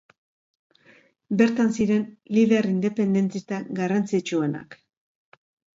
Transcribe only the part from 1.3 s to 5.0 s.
Bertan ziren lider independentista garrantzitsuenak.